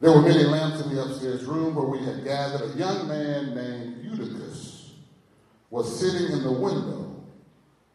There 0.00 0.12
were 0.12 0.22
many 0.22 0.44
lamps 0.44 0.80
in 0.80 0.94
the 0.94 1.02
upstairs 1.02 1.44
room 1.44 1.74
where 1.74 1.86
we 1.86 1.98
had 1.98 2.22
gathered. 2.22 2.70
A 2.70 2.78
young 2.78 3.08
man 3.08 3.54
named 3.54 4.04
Eutychus 4.04 4.45
was 5.76 6.00
sitting 6.00 6.32
in 6.32 6.42
the 6.42 6.52
window 6.52 7.22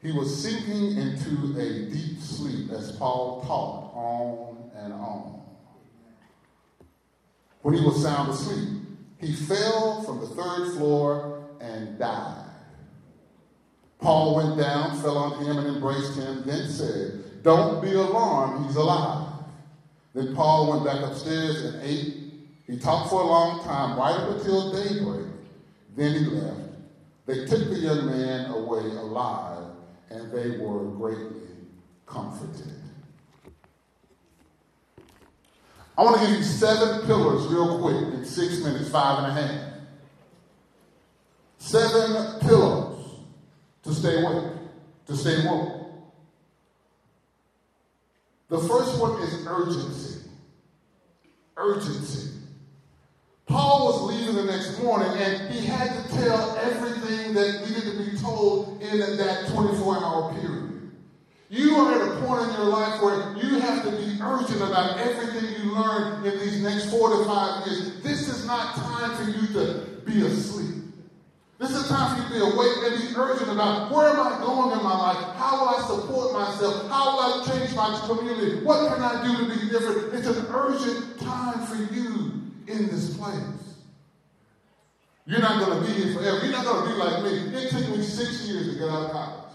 He 0.03 0.11
was 0.11 0.43
sinking 0.43 0.97
into 0.97 1.59
a 1.59 1.89
deep 1.89 2.19
sleep 2.19 2.69
as 2.71 2.91
Paul 2.91 3.41
talked 3.41 3.95
on 3.95 4.69
and 4.75 4.93
on. 4.93 5.41
When 7.63 7.73
he 7.73 7.83
was 7.83 8.01
sound 8.03 8.29
asleep, 8.29 8.81
he 9.17 9.33
fell 9.33 10.03
from 10.03 10.19
the 10.19 10.27
third 10.27 10.73
floor 10.73 11.43
and 11.59 11.97
died. 11.97 12.45
Paul 13.99 14.35
went 14.35 14.59
down, 14.59 15.01
fell 15.01 15.17
on 15.17 15.43
him, 15.43 15.57
and 15.57 15.67
embraced 15.67 16.15
him, 16.15 16.43
then 16.45 16.67
said, 16.69 17.43
Don't 17.43 17.81
be 17.81 17.93
alarmed, 17.93 18.65
he's 18.67 18.75
alive. 18.75 19.27
Then 20.13 20.35
Paul 20.35 20.71
went 20.71 20.85
back 20.85 21.01
upstairs 21.03 21.63
and 21.63 21.81
ate. 21.83 22.15
He 22.67 22.77
talked 22.77 23.09
for 23.09 23.21
a 23.21 23.25
long 23.25 23.63
time, 23.63 23.97
right 23.97 24.15
up 24.15 24.37
until 24.37 24.71
daybreak. 24.71 25.27
Then 25.95 26.13
he 26.13 26.25
left. 26.25 26.70
They 27.31 27.45
took 27.45 27.69
the 27.69 27.77
young 27.79 28.07
man 28.07 28.51
away 28.51 28.81
alive, 28.81 29.63
and 30.09 30.29
they 30.33 30.57
were 30.57 30.83
greatly 30.83 31.47
comforted. 32.05 32.73
I 35.97 36.03
want 36.03 36.19
to 36.19 36.27
give 36.27 36.35
you 36.35 36.43
seven 36.43 37.05
pillars 37.05 37.47
real 37.47 37.79
quick 37.79 38.15
in 38.15 38.25
six 38.25 38.59
minutes, 38.61 38.89
five 38.89 39.23
and 39.23 39.27
a 39.27 39.41
half. 39.41 39.73
Seven 41.57 42.41
pillars 42.41 42.99
to 43.83 43.93
stay 43.93 44.21
awake, 44.21 44.51
to 45.07 45.15
stay 45.15 45.45
woke. 45.45 45.89
The 48.49 48.59
first 48.59 48.99
one 48.99 49.21
is 49.21 49.47
urgency. 49.47 50.27
Urgency. 51.55 52.40
Paul 53.51 53.85
was 53.85 54.13
leaving 54.13 54.35
the 54.35 54.45
next 54.45 54.81
morning 54.81 55.11
and 55.17 55.51
he 55.53 55.65
had 55.65 55.91
to 55.91 56.15
tell 56.15 56.57
everything 56.57 57.33
that 57.33 57.67
needed 57.67 57.83
to 57.83 58.11
be 58.11 58.17
told 58.17 58.81
in 58.81 59.17
that 59.17 59.49
24 59.49 59.97
hour 59.97 60.33
period. 60.39 60.91
You 61.49 61.75
are 61.75 61.91
at 61.91 62.01
a 62.01 62.25
point 62.25 62.47
in 62.47 62.53
your 62.55 62.67
life 62.67 63.01
where 63.01 63.35
you 63.35 63.59
have 63.59 63.83
to 63.83 63.91
be 63.91 64.17
urgent 64.23 64.61
about 64.61 64.97
everything 64.99 65.65
you 65.65 65.75
learn 65.75 66.25
in 66.25 66.39
these 66.39 66.61
next 66.63 66.89
four 66.89 67.09
to 67.09 67.25
five 67.25 67.67
years. 67.67 68.01
This 68.01 68.29
is 68.29 68.47
not 68.47 68.73
time 68.75 69.17
for 69.17 69.29
you 69.29 69.47
to 69.59 70.01
be 70.05 70.25
asleep. 70.25 70.75
This 71.59 71.71
is 71.71 71.89
time 71.89 72.15
for 72.15 72.23
you 72.23 72.41
to 72.41 72.47
be 72.47 72.53
awake 72.55 72.77
and 72.85 73.01
be 73.01 73.13
urgent 73.19 73.51
about 73.51 73.91
where 73.91 74.11
am 74.11 74.19
I 74.21 74.39
going 74.39 74.77
in 74.77 74.81
my 74.81 74.97
life? 74.97 75.35
How 75.35 75.59
will 75.59 75.69
I 75.75 75.81
support 75.87 76.31
myself? 76.31 76.89
How 76.89 77.11
will 77.11 77.19
I 77.19 77.45
change 77.45 77.75
my 77.75 77.99
community? 78.07 78.63
What 78.63 78.87
can 78.87 79.01
I 79.03 79.21
do 79.21 79.43
to 79.43 79.59
be 79.59 79.69
different? 79.69 80.13
It's 80.13 80.27
an 80.27 80.45
urgent 80.49 81.19
time 81.19 81.67
for 81.67 81.93
you 81.93 82.20
in 82.67 82.87
this 82.87 83.17
place. 83.17 83.61
You're 85.25 85.39
not 85.39 85.65
going 85.65 85.81
to 85.81 85.87
be 85.87 85.93
here 85.93 86.13
forever. 86.13 86.45
You're 86.45 86.51
not 86.51 86.65
going 86.65 86.83
to 86.83 86.89
be 86.89 86.95
like 86.95 87.23
me. 87.23 87.57
It 87.57 87.69
took 87.69 87.89
me 87.89 88.03
six 88.03 88.47
years 88.47 88.73
to 88.73 88.79
get 88.79 88.89
out 88.89 89.05
of 89.05 89.11
college. 89.11 89.53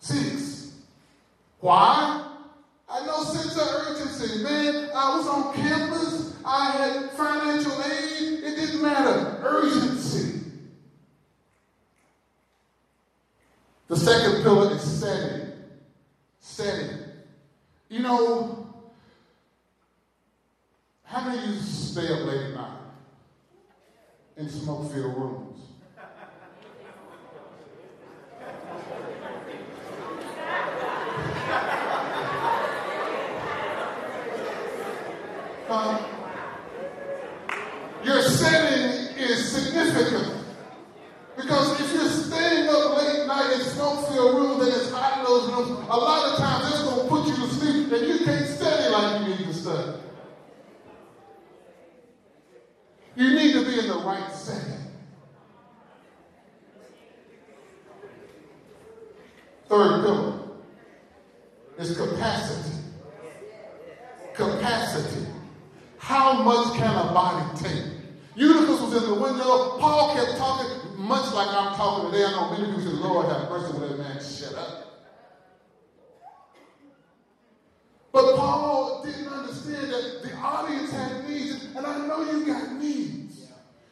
Six. 0.00 0.72
Why? 1.60 2.30
I 2.90 3.06
know 3.06 3.22
sense 3.24 3.56
of 3.56 3.68
urgency. 3.68 4.42
Man, 4.42 4.90
I 4.94 5.16
was 5.16 5.26
on 5.26 5.54
campus. 5.54 6.36
I 6.44 6.70
had 6.70 7.10
financial 7.12 7.72
aid. 7.82 8.44
It 8.44 8.56
didn't 8.56 8.82
matter. 8.82 9.40
Urgency. 9.42 10.40
The 13.88 13.96
second 13.96 14.42
pillar 14.42 14.74
is 14.74 14.82
setting. 14.82 15.52
Setting. 16.40 16.98
You 17.88 18.00
know, 18.00 18.63
how 21.14 21.28
many 21.28 21.38
of 21.44 21.48
you 21.48 21.60
stay 21.60 22.12
up 22.12 22.26
late 22.26 22.40
at 22.40 22.54
night 22.54 22.78
in 24.36 24.48
smoke 24.48 24.92
filled 24.92 25.16
rooms? 25.16 25.60
Uh, 35.70 36.02
your 38.04 38.20
setting 38.22 39.16
is 39.16 39.52
significant. 39.52 40.44
Because 41.36 41.80
if 41.80 41.92
you're 41.94 42.08
staying 42.08 42.68
up 42.68 42.96
late 42.96 43.20
at 43.20 43.26
night 43.28 43.52
in 43.52 43.60
smoke-filled 43.60 44.34
rooms 44.34 44.66
and 44.66 44.74
it's 44.74 44.90
hot 44.90 45.18
in 45.18 45.24
those 45.24 45.48
rooms, 45.52 45.70
a 45.88 45.96
lot 45.96 46.32
of 46.32 46.38
times 46.38 46.74
it's 46.74 46.82
going 46.82 47.02
to 47.02 47.08
put 47.08 47.28
you 47.28 47.34
to 47.36 47.54
sleep 47.54 47.92
and 47.92 48.06
you 48.06 48.24
can't 48.24 48.46
study 48.48 48.88
like 48.90 49.20
you 49.22 49.34
need 49.36 49.46
to 49.46 49.54
study. 49.54 50.00
You 53.16 53.32
need 53.32 53.52
to 53.52 53.64
be 53.64 53.78
in 53.78 53.86
the 53.86 53.98
right 53.98 54.32
setting. 54.32 54.80
Third 59.74 60.04
pillar 60.04 60.38
is 61.78 61.96
capacity. 61.96 62.76
Capacity. 64.32 65.26
How 65.98 66.44
much 66.44 66.76
can 66.76 66.94
a 66.94 67.12
body 67.12 67.58
take? 67.58 67.82
Eutychus 68.36 68.80
was 68.80 69.02
in 69.02 69.10
the 69.10 69.14
window. 69.20 69.76
Paul 69.80 70.14
kept 70.14 70.38
talking, 70.38 70.96
much 70.96 71.34
like 71.34 71.48
I'm 71.48 71.74
talking 71.74 72.12
today. 72.12 72.24
I 72.24 72.30
know 72.30 72.50
many 72.52 72.66
people 72.66 72.82
say, 72.82 72.90
Lord 72.90 73.26
have 73.26 73.50
mercy 73.50 73.76
with 73.76 73.90
that 73.90 73.98
man. 73.98 74.22
Shut 74.22 74.54
up. 74.56 75.02
But 78.12 78.36
Paul 78.36 79.02
didn't 79.04 79.26
understand 79.26 79.90
that 79.92 80.22
the 80.22 80.36
audience 80.36 80.92
had 80.92 81.28
needs, 81.28 81.64
and 81.74 81.84
I 81.84 82.06
know 82.06 82.30
you 82.30 82.46
got 82.46 82.74
needs. 82.74 83.48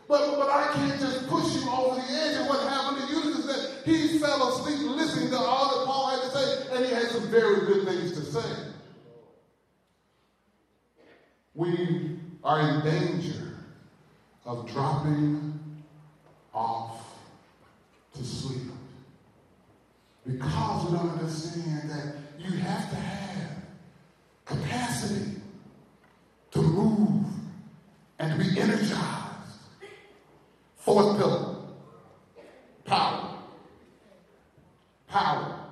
But, 0.07 0.37
but 0.39 0.49
I 0.49 0.73
can't 0.75 1.01
just 1.01 1.27
push 1.27 1.57
you 1.57 1.69
over 1.71 1.97
the 1.97 2.03
edge. 2.03 2.37
And 2.37 2.49
what 2.49 2.61
happened 2.69 3.03
to 3.03 3.13
Eutychus 3.13 3.39
is 3.39 3.47
that 3.47 3.73
he 3.85 4.19
fell 4.19 4.49
asleep 4.49 4.79
listening 5.13 5.31
to 5.31 5.39
all 5.39 5.62
very 7.33 7.61
good 7.65 7.87
things 7.87 8.13
to 8.13 8.21
say. 8.21 8.55
We 11.55 12.19
are 12.45 12.61
in 12.61 12.85
danger 12.85 13.55
of 14.45 14.71
dropping 14.71 15.83
off 16.53 17.17
to 18.15 18.23
sleep 18.23 18.71
because 20.27 20.91
we 20.91 20.99
don't 20.99 21.11
understand 21.11 21.91
that 21.91 22.17
you 22.39 22.55
have 22.59 22.91
to 22.91 22.97
have 22.97 23.51
capacity 24.45 25.41
to 26.51 26.59
move 26.61 27.25
and 28.19 28.33
to 28.33 28.39
be 28.39 28.61
energized. 28.61 29.01
Fourth 30.77 31.17
pillar 31.17 31.57
power. 32.85 33.39
Power. 35.09 35.63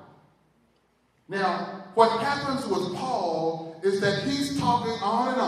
Now, 1.30 1.84
what 1.94 2.20
happens 2.20 2.66
with 2.66 2.92
Paul 2.96 3.80
is 3.84 4.00
that 4.00 4.24
he's 4.24 4.58
talking 4.58 4.92
on 5.00 5.28
and 5.28 5.40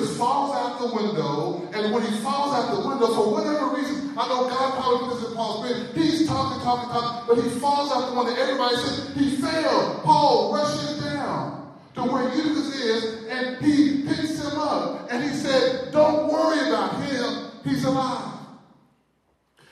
Falls 0.00 0.54
out 0.54 0.78
the 0.78 0.94
window, 0.94 1.68
and 1.72 1.92
when 1.94 2.02
he 2.02 2.18
falls 2.20 2.54
out 2.54 2.74
the 2.74 2.88
window, 2.88 3.06
for 3.14 3.32
whatever 3.32 3.74
reason, 3.74 4.12
I 4.18 4.28
know 4.28 4.48
God 4.48 4.74
probably 4.74 5.08
puts 5.08 5.26
in 5.26 5.34
Paul's 5.34 5.66
spirit. 5.66 5.94
He's 5.94 6.26
talking, 6.28 6.60
talking, 6.62 6.90
talking, 6.90 7.26
but 7.26 7.42
he 7.42 7.48
falls 7.58 7.90
out 7.90 8.10
the 8.10 8.16
window. 8.18 8.34
Everybody 8.34 8.76
says 8.76 9.14
he 9.14 9.36
fell. 9.36 10.00
Paul 10.04 10.54
rushes 10.54 11.02
down 11.02 11.72
to 11.94 12.02
where 12.02 12.28
Eutychus 12.34 12.74
is, 12.74 13.24
and 13.28 13.64
he 13.64 14.02
picks 14.02 14.38
him 14.44 14.58
up, 14.58 15.10
and 15.10 15.24
he 15.24 15.30
said, 15.30 15.90
"Don't 15.92 16.30
worry 16.30 16.68
about 16.68 17.02
him. 17.02 17.50
He's 17.64 17.84
alive." 17.84 18.34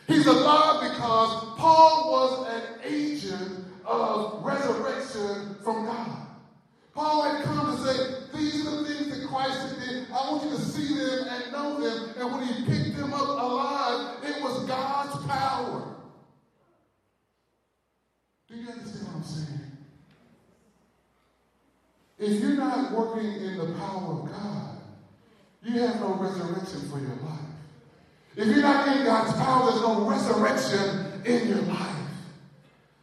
He's 0.07 0.27
alive 0.27 0.91
because 0.91 1.59
Paul 1.59 2.11
was 2.11 2.49
an 2.49 2.63
agent 2.83 3.67
of 3.85 4.43
resurrection 4.43 5.57
from 5.63 5.85
God. 5.85 6.27
Paul 6.95 7.23
had 7.23 7.45
come 7.45 7.77
to 7.77 7.83
say, 7.85 8.18
these 8.33 8.67
are 8.67 8.83
the 8.83 8.85
things 8.85 9.19
that 9.19 9.29
Christ 9.29 9.81
did. 9.81 10.07
I 10.11 10.31
want 10.31 10.45
you 10.45 10.51
to 10.51 10.63
see 10.63 10.95
them 10.95 11.29
and 11.29 11.53
know 11.53 11.81
them. 11.81 12.15
And 12.19 12.33
when 12.33 12.47
he 12.47 12.65
picked 12.65 12.97
them 12.97 13.13
up 13.13 13.29
alive, 13.29 14.17
it 14.25 14.43
was 14.43 14.65
God's 14.65 15.27
power. 15.27 15.95
Do 18.49 18.57
you 18.57 18.69
understand 18.69 19.07
what 19.07 19.17
I'm 19.17 19.23
saying? 19.23 19.61
If 22.19 22.41
you're 22.41 22.57
not 22.57 22.93
working 22.93 23.33
in 23.33 23.59
the 23.59 23.67
power 23.75 24.13
of 24.13 24.31
God, 24.31 24.79
you 25.63 25.81
have 25.81 26.01
no 26.01 26.15
resurrection 26.15 26.89
for 26.91 26.99
your 26.99 27.17
life. 27.17 27.39
If 28.37 28.47
you're 28.47 28.63
not 28.63 28.97
in 28.97 29.05
God's 29.05 29.33
power, 29.35 29.71
there's 29.71 29.83
no 29.83 30.09
resurrection 30.09 31.23
in 31.25 31.49
your 31.49 31.63
life. 31.63 31.97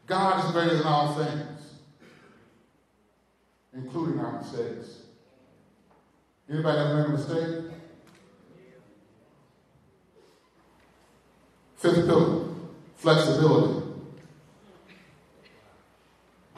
God 0.08 0.46
is 0.46 0.52
greater 0.52 0.78
than 0.78 0.88
all 0.88 1.14
things, 1.16 1.74
including 3.74 4.20
our 4.20 4.42
mistakes. 4.42 5.05
Anybody 6.50 6.78
ever 6.78 6.96
made 6.98 7.06
a 7.06 7.10
mistake? 7.10 7.72
Fifth 11.78 12.06
pillar, 12.06 12.46
flexibility. 12.96 13.82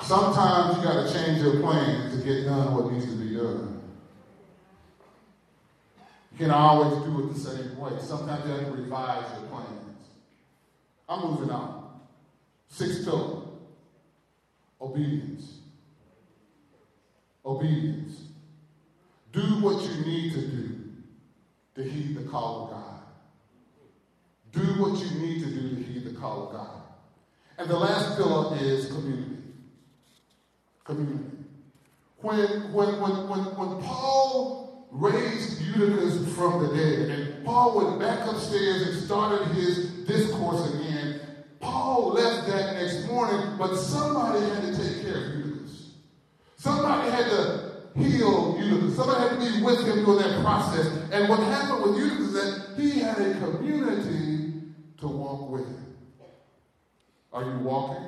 Sometimes 0.02 0.78
you 0.78 0.84
got 0.84 1.08
to 1.08 1.14
change 1.14 1.42
your 1.42 1.60
plan 1.60 2.12
to 2.12 2.18
get 2.26 2.46
done 2.46 2.74
what 2.74 2.92
needs 2.92 3.06
to 3.06 3.12
be 3.14 3.36
done. 3.36 3.82
You 6.32 6.38
can't 6.38 6.52
always 6.52 7.04
do 7.04 7.20
it 7.28 7.34
the 7.34 7.40
same 7.40 7.78
way. 7.78 7.92
Sometimes 8.00 8.46
you 8.46 8.52
have 8.52 8.66
to 8.68 8.72
revise 8.72 9.26
your 9.40 9.50
plans. 9.50 10.08
I'm 11.10 11.30
moving 11.30 11.50
on. 11.50 12.02
Sixth 12.70 13.06
pillar 13.06 13.42
obedience. 14.80 15.60
Obedience. 17.46 18.27
Do 19.38 19.60
what 19.60 19.84
you 19.84 20.04
need 20.04 20.34
to 20.34 20.42
do 20.42 20.80
to 21.76 21.84
heed 21.84 22.18
the 22.18 22.24
call 22.24 22.64
of 22.64 22.70
God. 22.72 23.02
Do 24.52 24.82
what 24.82 24.98
you 24.98 25.12
need 25.20 25.44
to 25.44 25.50
do 25.52 25.76
to 25.76 25.84
heed 25.84 26.06
the 26.06 26.20
call 26.20 26.48
of 26.48 26.54
God. 26.54 26.82
And 27.60 27.70
the 27.70 27.78
last 27.78 28.18
pillar 28.18 28.58
is 28.58 28.88
community. 28.88 29.44
Community. 30.84 31.38
When, 32.18 32.74
when, 32.74 33.00
when, 33.00 33.30
when, 33.30 33.40
when 33.56 33.84
Paul 33.84 34.88
raised 34.90 35.62
Eutychus 35.62 36.34
from 36.34 36.64
the 36.64 36.76
dead, 36.76 37.10
and 37.10 37.46
Paul 37.46 37.78
went 37.78 38.00
back 38.00 38.28
upstairs 38.28 38.88
and 38.88 39.06
started 39.06 39.50
his 39.50 39.90
discourse 40.08 40.74
again, 40.74 41.22
Paul 41.60 42.14
left 42.14 42.48
that 42.48 42.74
next 42.74 43.06
morning, 43.06 43.56
but 43.60 43.76
somebody 43.76 44.44
had 44.50 44.62
to 44.64 44.76
take 44.76 45.04
care 45.04 45.26
of 45.26 45.36
Eutychus. 45.36 45.92
Somebody 46.56 47.12
had 47.12 47.30
to 47.30 47.67
heal 47.98 48.58
Eutychus. 48.60 48.96
Somebody 48.96 49.22
had 49.22 49.30
to 49.32 49.38
be 49.38 49.64
with 49.64 49.86
him 49.86 50.06
during 50.06 50.20
that 50.22 50.42
process. 50.42 50.88
And 51.12 51.30
what 51.30 51.40
happened 51.40 51.84
with 51.84 51.98
Eutychus 51.98 52.28
is 52.28 52.34
that 52.34 52.82
he 52.82 53.00
had 53.00 53.20
a 53.20 53.34
community 53.40 54.54
to 55.00 55.08
walk 55.08 55.50
with. 55.50 55.68
Are 57.34 57.44
you 57.44 57.60
walking 57.60 58.06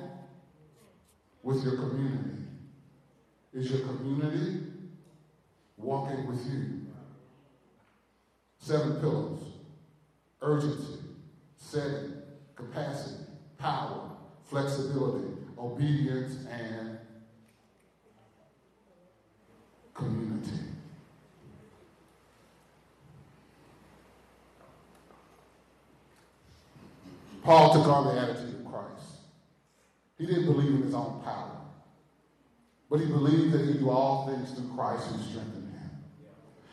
with 1.43 1.63
your 1.63 1.75
community? 1.75 2.37
Is 3.53 3.69
your 3.69 3.81
community 3.81 4.63
walking 5.77 6.27
with 6.27 6.45
you? 6.45 6.87
Seven 8.59 8.99
pillars 8.99 9.39
urgency, 10.41 10.99
setting, 11.57 12.13
capacity, 12.55 13.23
power, 13.57 14.09
flexibility, 14.45 15.27
obedience, 15.57 16.45
and 16.49 16.97
community. 19.93 20.51
Paul 27.49 27.73
took 27.73 27.87
on 27.87 28.13
the 28.13 28.21
attitude 28.21 28.59
of 28.59 28.71
Christ. 28.71 29.09
He 30.19 30.27
didn't 30.27 30.45
believe 30.45 30.69
in 30.69 30.83
his 30.83 30.93
own 30.93 31.19
power, 31.23 31.49
but 32.91 32.99
he 32.99 33.07
believed 33.07 33.53
that 33.53 33.61
he 33.61 33.71
could 33.71 33.79
do 33.79 33.89
all 33.89 34.27
things 34.27 34.53
through 34.53 34.69
Christ 34.75 35.07
who 35.07 35.17
strengthened 35.31 35.73
him. 35.73 35.89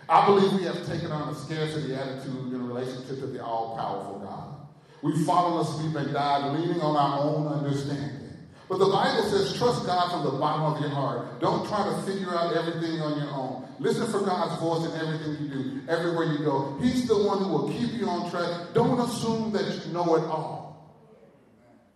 I 0.07 0.27
believe 0.27 0.53
we 0.53 0.65
have 0.65 0.87
taken 0.87 1.11
on 1.11 1.31
a 1.31 1.35
scarcity 1.35 1.95
attitude 1.95 2.53
in 2.53 2.69
relationship 2.69 3.21
to 3.21 3.27
the 3.27 3.43
all 3.43 3.75
powerful 3.75 4.19
God. 4.19 4.69
We've 5.01 5.25
fallen 5.25 5.67
asleep 5.67 5.97
and 5.97 6.13
died 6.13 6.53
leaning 6.61 6.83
on 6.83 6.95
our 6.95 7.21
own 7.21 7.47
understanding. 7.47 8.37
But 8.69 8.79
the 8.79 8.85
Bible 8.85 9.31
says, 9.31 9.57
trust 9.57 9.87
God 9.87 10.11
from 10.11 10.25
the 10.31 10.39
bottom 10.39 10.75
of 10.75 10.81
your 10.83 10.91
heart. 10.91 11.41
Don't 11.41 11.67
try 11.67 11.89
to 11.89 12.03
figure 12.03 12.37
out 12.37 12.55
everything 12.55 13.01
on 13.01 13.19
your 13.19 13.31
own. 13.31 13.67
Listen 13.79 14.07
for 14.09 14.21
God's 14.21 14.61
voice 14.61 14.85
in 14.93 15.01
everything 15.01 15.43
you 15.43 15.49
do, 15.49 15.81
everywhere 15.89 16.27
you 16.27 16.45
go. 16.45 16.77
He's 16.83 17.09
the 17.09 17.17
one 17.17 17.39
who 17.39 17.49
will 17.49 17.73
keep 17.73 17.95
you 17.95 18.07
on 18.11 18.31
track. 18.31 18.75
Don't 18.75 19.01
assume 19.01 19.53
that 19.53 19.87
you 19.87 19.93
know 19.95 20.17
it 20.17 20.25
all. 20.25 20.66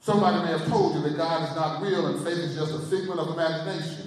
Somebody 0.00 0.42
may 0.42 0.58
have 0.58 0.66
told 0.66 0.94
you 0.94 1.02
that 1.02 1.16
God 1.16 1.48
is 1.48 1.54
not 1.54 1.82
real 1.82 2.06
and 2.06 2.24
faith 2.24 2.38
is 2.38 2.56
just 2.56 2.74
a 2.74 2.78
figment 2.78 3.20
of 3.20 3.28
imagination. 3.28 4.06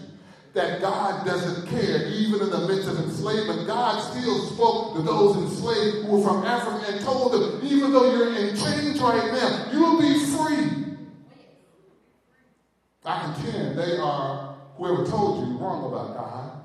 That 0.54 0.82
God 0.82 1.26
doesn't 1.26 1.68
care, 1.68 2.08
even 2.08 2.42
in 2.42 2.50
the 2.50 2.68
midst 2.68 2.88
of 2.88 2.98
enslavement. 3.00 3.66
God 3.66 4.00
still 4.12 4.40
spoke 4.48 4.96
to 4.96 5.02
those 5.02 5.38
enslaved 5.38 6.06
who 6.06 6.18
were 6.18 6.24
from 6.24 6.44
Africa 6.46 6.94
and 6.94 7.02
told 7.04 7.34
them, 7.34 7.62
even 7.64 7.92
though 7.92 8.12
you're 8.12 8.36
in 8.36 8.56
chains 8.56 9.00
right 9.02 9.32
now, 9.34 9.72
you 9.72 9.80
will 9.80 10.00
be 10.00 10.26
free. 10.26 10.84
I 13.06 13.34
contend 13.34 13.78
they 13.78 13.98
are, 13.98 14.56
whoever 14.78 15.06
told 15.06 15.48
you, 15.48 15.58
wrong 15.58 15.86
about 15.92 16.16
God. 16.16 16.62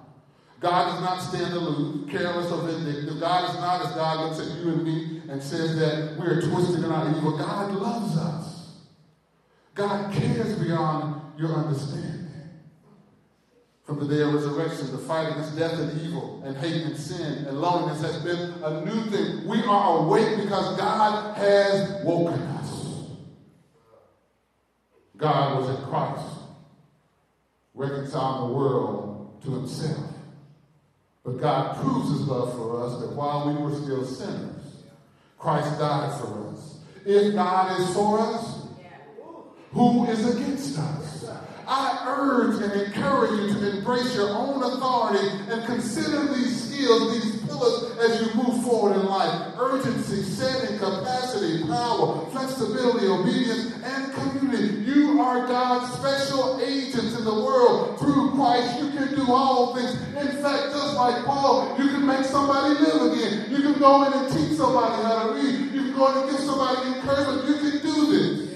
God 0.60 0.92
does 0.92 1.00
not 1.00 1.18
stand 1.20 1.54
aloof, 1.54 2.10
careless, 2.10 2.50
or 2.50 2.62
vindictive. 2.62 3.20
God 3.20 3.50
is 3.50 3.56
not 3.56 3.86
as 3.86 3.92
God 3.92 4.24
looks 4.24 4.40
at 4.40 4.58
you 4.58 4.70
and 4.70 4.84
me 4.84 5.22
and 5.28 5.42
says 5.42 5.78
that 5.78 6.16
we 6.18 6.26
are 6.26 6.40
twisted 6.40 6.84
in 6.84 6.90
our 6.90 7.08
evil. 7.16 7.38
God 7.38 7.72
loves 7.72 8.16
us. 8.16 8.47
God 9.78 10.12
cares 10.12 10.58
beyond 10.58 11.22
your 11.38 11.50
understanding. 11.50 12.28
From 13.84 14.00
the 14.00 14.12
day 14.12 14.22
of 14.22 14.34
resurrection, 14.34 14.90
the 14.90 14.98
fight 14.98 15.30
against 15.30 15.56
death 15.56 15.78
and 15.78 16.02
evil 16.02 16.42
and 16.44 16.56
hate 16.56 16.82
and 16.82 16.96
sin 16.96 17.46
and 17.46 17.60
loneliness 17.60 18.02
has 18.02 18.20
been 18.22 18.60
a 18.64 18.84
new 18.84 19.04
thing. 19.08 19.46
We 19.46 19.62
are 19.62 20.00
awake 20.00 20.36
because 20.36 20.76
God 20.76 21.36
has 21.36 22.04
woken 22.04 22.40
us. 22.40 23.06
God 25.16 25.60
was 25.60 25.78
in 25.78 25.86
Christ, 25.86 26.26
reconciling 27.74 28.48
the 28.48 28.54
world 28.58 29.40
to 29.44 29.50
himself. 29.52 30.12
But 31.24 31.40
God 31.40 31.76
proves 31.76 32.10
his 32.10 32.22
love 32.22 32.52
for 32.56 32.84
us 32.84 33.00
that 33.00 33.14
while 33.14 33.48
we 33.48 33.62
were 33.62 33.74
still 33.80 34.04
sinners, 34.04 34.82
Christ 35.38 35.78
died 35.78 36.18
for 36.20 36.48
us. 36.48 36.80
If 37.06 37.32
God 37.34 37.80
is 37.80 37.94
for 37.94 38.18
us, 38.18 38.47
who 39.72 40.06
is 40.06 40.34
against 40.34 40.78
us? 40.78 41.18
I 41.70 42.02
urge 42.08 42.62
and 42.62 42.72
encourage 42.80 43.32
you 43.32 43.60
to 43.60 43.76
embrace 43.76 44.14
your 44.14 44.30
own 44.30 44.62
authority 44.62 45.28
and 45.50 45.66
consider 45.66 46.32
these 46.32 46.64
skills, 46.64 47.12
these 47.12 47.42
pillars, 47.42 47.94
as 47.98 48.22
you 48.22 48.42
move 48.42 48.64
forward 48.64 48.96
in 48.96 49.04
life. 49.04 49.52
Urgency, 49.58 50.22
setting, 50.22 50.78
capacity, 50.78 51.64
power, 51.64 52.24
flexibility, 52.30 53.06
obedience, 53.06 53.74
and 53.84 54.14
community. 54.14 54.90
You 54.90 55.20
are 55.20 55.46
God's 55.46 55.92
special 55.92 56.58
agents 56.62 57.18
in 57.18 57.24
the 57.24 57.34
world. 57.34 57.98
Through 57.98 58.30
Christ, 58.30 58.80
you 58.80 58.90
can 58.92 59.14
do 59.14 59.30
all 59.30 59.76
things. 59.76 59.92
In 59.92 60.42
fact, 60.42 60.72
just 60.72 60.94
like 60.94 61.22
Paul, 61.26 61.76
you 61.78 61.88
can 61.88 62.06
make 62.06 62.24
somebody 62.24 62.80
live 62.80 63.12
again. 63.12 63.50
You 63.50 63.58
can 63.58 63.78
go 63.78 64.04
in 64.04 64.14
and 64.14 64.32
teach 64.32 64.56
somebody 64.56 65.02
how 65.02 65.26
to 65.26 65.34
read. 65.34 65.72
You 65.74 65.82
can 65.82 65.94
go 65.94 66.12
in 66.12 66.16
and 66.22 66.30
give 66.30 66.40
somebody 66.40 66.96
encouragement. 66.96 67.46
You 67.46 67.70
can 67.70 67.82
do 67.82 68.06
this. 68.06 68.48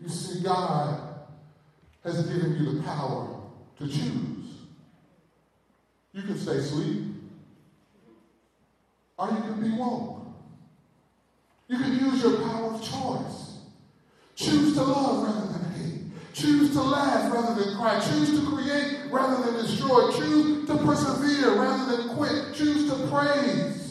You 0.00 0.10
see, 0.10 0.33
God 0.44 1.00
has 2.04 2.26
given 2.26 2.56
you 2.56 2.72
the 2.72 2.82
power 2.82 3.40
to 3.78 3.88
choose. 3.88 4.58
You 6.12 6.22
can 6.22 6.38
stay 6.38 6.56
asleep, 6.56 7.02
or 9.18 9.30
you 9.30 9.36
can 9.36 9.60
be 9.60 9.76
woke. 9.76 10.26
You 11.66 11.78
can 11.78 11.98
use 11.98 12.22
your 12.22 12.40
power 12.42 12.74
of 12.74 12.82
choice. 12.82 13.58
Choose 14.36 14.74
to 14.74 14.82
love 14.82 15.24
rather 15.24 15.52
than 15.52 15.72
hate. 15.72 16.34
Choose 16.34 16.72
to 16.72 16.82
laugh 16.82 17.32
rather 17.32 17.64
than 17.64 17.76
cry. 17.76 17.98
Choose 18.00 18.38
to 18.38 18.46
create 18.50 19.10
rather 19.10 19.50
than 19.50 19.64
destroy. 19.64 20.12
Choose 20.12 20.66
to 20.68 20.76
persevere 20.76 21.54
rather 21.58 21.96
than 21.96 22.16
quit. 22.16 22.54
Choose 22.54 22.90
to 22.90 23.06
praise 23.08 23.83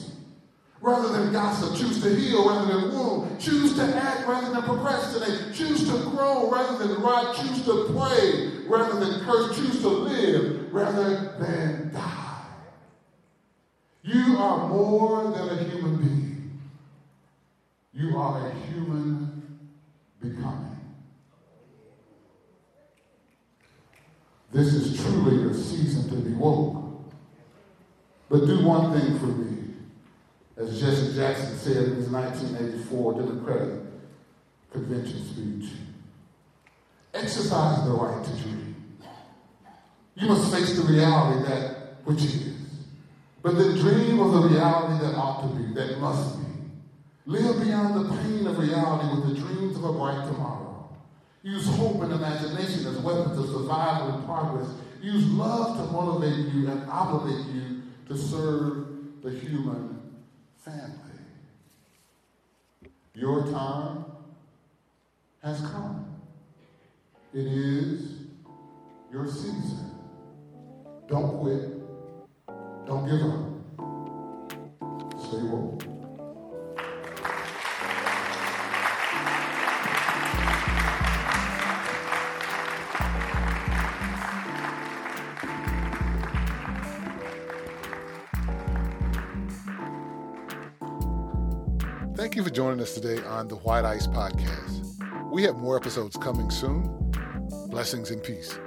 rather 0.83 1.07
than 1.13 1.31
gossip. 1.31 1.75
Choose 1.75 2.01
to 2.03 2.13
heal 2.13 2.47
rather 2.47 2.81
than 2.81 2.91
wound. 2.91 3.39
Choose 3.39 3.73
to 3.75 3.83
act 3.83 4.27
rather 4.27 4.51
than 4.51 4.61
procrastinate. 4.63 5.55
Choose 5.55 5.89
to 5.89 5.97
grow 6.09 6.51
rather 6.51 6.85
than 6.85 7.01
rot. 7.01 7.35
Choose 7.35 7.63
to 7.65 7.85
pray 7.95 8.67
rather 8.67 8.99
than 8.99 9.21
curse. 9.21 9.55
Choose 9.55 9.81
to 9.81 9.87
live 9.87 10.71
rather 10.73 11.37
than 11.39 11.93
die. 11.93 12.45
You 14.03 14.37
are 14.37 14.67
more 14.67 15.23
than 15.31 15.57
a 15.57 15.63
human 15.63 15.95
being. 15.95 16.61
You 17.93 18.17
are 18.17 18.45
a 18.45 18.53
human 18.67 19.59
becoming. 20.21 20.69
This 24.51 24.73
is 24.73 25.01
truly 25.01 25.49
a 25.49 25.53
season 25.53 26.09
to 26.09 26.15
be 26.15 26.33
woke. 26.33 26.75
But 28.29 28.45
do 28.45 28.65
one 28.65 28.99
thing 28.99 29.17
for 29.19 29.27
me. 29.27 29.42
As 30.55 30.79
Jesse 30.79 31.15
Jackson 31.15 31.57
said 31.57 31.77
in 31.77 31.95
his 31.95 32.09
1984 32.09 33.13
Democratic 33.13 33.79
Convention 34.71 35.25
speech, 35.25 35.71
exercise 37.13 37.83
the 37.85 37.91
right 37.91 38.23
to 38.23 38.31
dream. 38.41 38.75
You 40.15 40.27
must 40.27 40.53
face 40.53 40.75
the 40.77 40.83
reality 40.83 41.49
that 41.49 41.97
which 42.03 42.23
is. 42.23 42.53
But 43.41 43.57
then 43.57 43.77
dream 43.77 44.19
of 44.19 44.31
the 44.31 44.47
reality 44.49 45.05
that 45.05 45.15
ought 45.15 45.41
to 45.41 45.55
be, 45.55 45.73
that 45.73 45.99
must 45.99 46.39
be. 46.39 46.45
Live 47.25 47.61
beyond 47.61 47.95
the 47.95 48.15
pain 48.17 48.45
of 48.45 48.57
reality 48.57 49.09
with 49.15 49.29
the 49.29 49.41
dreams 49.41 49.77
of 49.77 49.83
a 49.85 49.93
bright 49.93 50.25
tomorrow. 50.27 50.89
Use 51.41 51.67
hope 51.67 52.01
and 52.01 52.13
imagination 52.13 52.85
as 52.85 52.97
weapons 52.99 53.37
of 53.37 53.47
survival 53.47 54.15
and 54.15 54.25
progress. 54.25 54.69
Use 55.01 55.25
love 55.31 55.77
to 55.77 55.91
motivate 55.91 56.53
you 56.53 56.69
and 56.69 56.89
obligate 56.89 57.45
you 57.47 57.81
to 58.07 58.17
serve 58.17 58.87
the 59.21 59.31
human 59.31 59.92
family. 60.63 61.19
Your 63.15 63.43
time 63.51 64.05
has 65.43 65.59
come. 65.59 66.05
It 67.33 67.45
is 67.45 68.21
your 69.11 69.27
season. 69.27 69.91
Don't 71.07 71.39
quit. 71.39 71.69
Don't 72.85 73.05
give 73.09 73.21
up. 73.29 73.49
Stay 75.19 75.43
woke. 75.43 75.92
You 92.43 92.49
for 92.49 92.55
joining 92.55 92.81
us 92.81 92.93
today 92.93 93.23
on 93.25 93.47
the 93.47 93.55
White 93.55 93.85
Ice 93.85 94.07
Podcast. 94.07 95.31
We 95.31 95.43
have 95.43 95.55
more 95.55 95.77
episodes 95.77 96.17
coming 96.17 96.49
soon. 96.49 96.83
Blessings 97.69 98.11
and 98.11 98.21
peace. 98.21 98.57